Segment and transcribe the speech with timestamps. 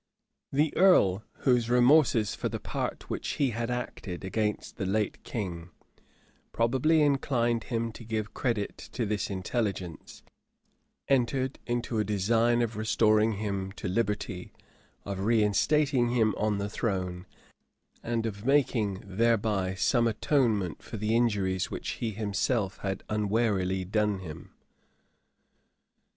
[0.51, 5.69] The earl, whose remorses for the part which he had acted against the late king
[6.51, 10.23] probably inclined him to give credit to this intelligence,
[11.07, 14.51] entered into a design of restoring him to liberty,
[15.05, 17.27] of reinstating him on the throne,
[18.01, 24.17] and of making thereby some atonement for the injuries which he himself had unwarily done
[24.17, 24.49] him.